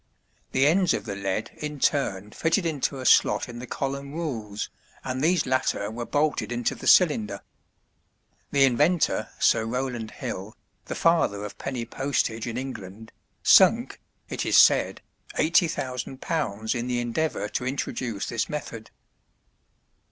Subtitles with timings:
[0.51, 4.67] The ends of the "lead" in turn fitted into a slot in the column rules,
[5.03, 7.41] and these latter were bolted into the cylinder.
[8.51, 13.11] The inventor, Sir Rowland Hill, the father of penny postage in England,
[13.43, 15.01] sunk, it is said,
[15.37, 18.89] £80,000 in the endeavor to introduce this method.